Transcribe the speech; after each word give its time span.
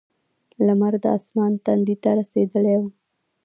لمر 0.65 0.93
د 1.03 1.05
اسمان 1.17 1.51
تندي 1.65 1.95
ته 2.03 2.09
رسېدلی 2.19 2.75
و. 2.79 2.83